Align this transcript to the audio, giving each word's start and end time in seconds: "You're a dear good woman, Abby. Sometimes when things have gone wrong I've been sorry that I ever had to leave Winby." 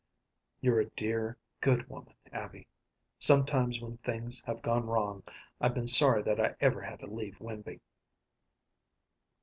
"You're 0.61 0.79
a 0.79 0.89
dear 0.89 1.37
good 1.59 1.87
woman, 1.87 2.15
Abby. 2.31 2.67
Sometimes 3.19 3.79
when 3.79 3.97
things 3.97 4.41
have 4.47 4.63
gone 4.63 4.87
wrong 4.87 5.21
I've 5.59 5.75
been 5.75 5.85
sorry 5.85 6.23
that 6.23 6.39
I 6.41 6.55
ever 6.59 6.81
had 6.81 7.01
to 7.01 7.05
leave 7.05 7.39
Winby." 7.39 7.81